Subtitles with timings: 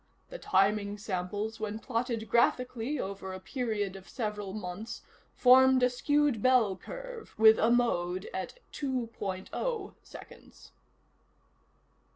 [0.31, 5.03] The timing samples, when plotted graphically over a period of several months,
[5.35, 10.71] formed a skewed bell curve with a mode at two point oh seconds."